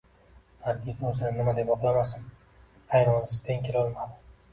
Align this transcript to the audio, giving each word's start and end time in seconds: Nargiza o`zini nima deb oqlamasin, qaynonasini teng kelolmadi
Nargiza 0.61 1.09
o`zini 1.09 1.29
nima 1.35 1.53
deb 1.59 1.69
oqlamasin, 1.75 2.23
qaynonasini 2.95 3.45
teng 3.51 3.61
kelolmadi 3.69 4.19